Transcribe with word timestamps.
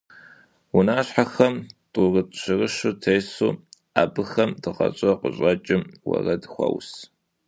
Унащхьэхэм 0.77 1.53
тӀурытӀ-щырыщу 1.93 2.93
тесу, 3.01 3.51
абыхэм 4.01 4.51
дыгъэщӀэ 4.61 5.11
къыщӀэкӀым 5.19 5.83
уэрэд 6.07 6.43
хуаус. 6.51 6.89